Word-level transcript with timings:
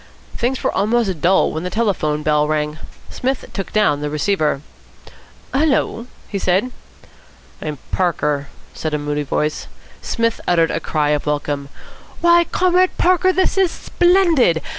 Things 0.35 0.63
were 0.63 0.71
almost 0.71 1.21
dull 1.21 1.51
when 1.51 1.61
the 1.61 1.69
telephone 1.69 2.23
bell 2.23 2.47
rang. 2.47 2.79
Psmith 3.11 3.45
took 3.53 3.71
down 3.71 4.01
the 4.01 4.09
receiver. 4.09 4.61
"Hullo?" 5.53 6.07
he 6.27 6.39
said. 6.39 6.71
"I'm 7.61 7.77
Parker," 7.91 8.47
said 8.73 8.95
a 8.95 8.97
moody 8.97 9.21
voice. 9.21 9.67
Psmith 10.01 10.41
uttered 10.47 10.71
a 10.71 10.79
cry 10.79 11.09
of 11.11 11.27
welcome. 11.27 11.69
"Why, 12.19 12.45
Comrade 12.45 12.97
Parker, 12.97 13.31
this 13.31 13.59
is 13.59 13.69
splendid! 13.69 14.63